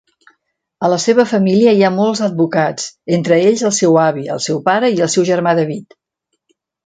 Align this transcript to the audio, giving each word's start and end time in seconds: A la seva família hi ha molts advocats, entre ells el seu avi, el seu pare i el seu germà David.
A 0.85 0.87
la 0.91 0.97
seva 1.01 1.25
família 1.33 1.73
hi 1.79 1.83
ha 1.83 1.91
molts 1.97 2.21
advocats, 2.27 2.87
entre 3.19 3.37
ells 3.49 3.63
el 3.69 3.75
seu 3.81 3.99
avi, 4.05 4.25
el 4.37 4.41
seu 4.47 4.61
pare 4.71 4.91
i 4.95 4.99
el 5.07 5.13
seu 5.17 5.27
germà 5.29 5.57
David. 5.63 5.97